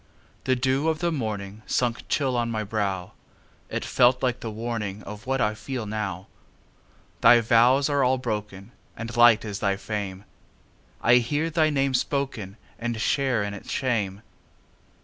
The 0.45 0.55
dew 0.55 0.89
of 0.89 0.97
the 0.97 1.11
morningSunk 1.11 1.97
chill 2.09 2.35
on 2.35 2.49
my 2.49 2.63
brow; 2.63 3.11
It 3.69 3.85
felt 3.85 4.23
like 4.23 4.39
the 4.39 4.49
warningOf 4.51 5.27
what 5.27 5.39
I 5.39 5.53
feel 5.53 5.85
now. 5.85 6.25
Thy 7.21 7.39
vows 7.39 7.87
are 7.87 8.03
all 8.03 8.17
broken, 8.17 8.71
And 8.97 9.15
light 9.15 9.45
is 9.45 9.59
thy 9.59 9.77
fame:I 9.77 11.17
hear 11.17 11.51
thy 11.51 11.69
name 11.69 11.93
spokenAnd 11.93 12.97
share 12.99 13.43
in 13.43 13.53
its 13.53 13.69
shame. 13.69 14.23